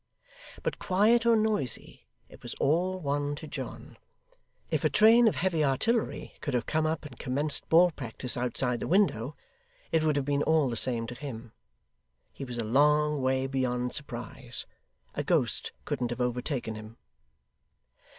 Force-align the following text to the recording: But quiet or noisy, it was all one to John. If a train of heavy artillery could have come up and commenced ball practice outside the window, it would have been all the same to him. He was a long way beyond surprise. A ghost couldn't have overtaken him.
But 0.63 0.79
quiet 0.79 1.27
or 1.27 1.35
noisy, 1.35 2.07
it 2.27 2.41
was 2.41 2.55
all 2.55 2.99
one 2.99 3.35
to 3.35 3.45
John. 3.45 3.97
If 4.71 4.83
a 4.83 4.89
train 4.89 5.27
of 5.27 5.35
heavy 5.35 5.63
artillery 5.63 6.33
could 6.41 6.55
have 6.55 6.65
come 6.65 6.87
up 6.87 7.05
and 7.05 7.19
commenced 7.19 7.69
ball 7.69 7.91
practice 7.91 8.35
outside 8.35 8.79
the 8.79 8.87
window, 8.87 9.35
it 9.91 10.01
would 10.03 10.15
have 10.15 10.25
been 10.25 10.41
all 10.41 10.71
the 10.71 10.75
same 10.75 11.05
to 11.05 11.13
him. 11.13 11.51
He 12.33 12.43
was 12.43 12.57
a 12.57 12.63
long 12.63 13.21
way 13.21 13.45
beyond 13.45 13.93
surprise. 13.93 14.65
A 15.13 15.21
ghost 15.23 15.71
couldn't 15.85 16.09
have 16.09 16.19
overtaken 16.19 16.73
him. 16.73 16.97